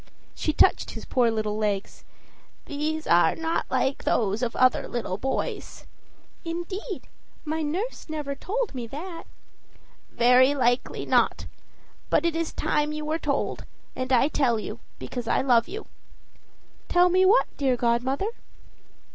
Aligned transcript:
She 0.33 0.51
touched 0.51 0.89
his 0.89 1.05
poor 1.05 1.29
little 1.29 1.57
legs. 1.57 2.03
"These 2.65 3.05
are 3.05 3.35
not 3.35 3.67
like 3.69 4.03
those 4.03 4.41
of 4.41 4.55
other 4.55 4.87
little 4.87 5.19
boys." 5.19 5.85
"Indeed! 6.43 7.03
my 7.45 7.61
nurse 7.61 8.09
never 8.09 8.33
told 8.33 8.73
me 8.73 8.87
that." 8.87 9.25
"Very 10.09 10.55
likely 10.55 11.05
not. 11.05 11.45
But 12.09 12.25
it 12.25 12.35
is 12.35 12.51
time 12.51 12.91
you 12.91 13.05
were 13.05 13.19
told; 13.19 13.63
and 13.95 14.11
I 14.11 14.27
tell 14.27 14.57
you, 14.59 14.79
because 14.97 15.27
I 15.27 15.41
love 15.41 15.67
you." 15.67 15.85
"Tell 16.89 17.09
me 17.09 17.23
what, 17.23 17.45
dear 17.57 17.75
godmother?" 17.77 18.31